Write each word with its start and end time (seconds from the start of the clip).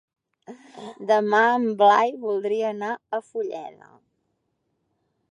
Demà 1.09 1.41
en 1.57 1.67
Blai 1.81 2.13
voldria 2.23 2.71
anar 2.75 2.89
a 2.95 3.19
Fulleda. 3.27 3.91